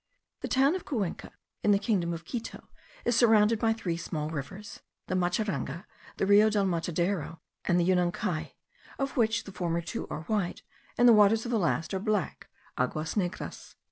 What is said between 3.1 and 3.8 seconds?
surrounded by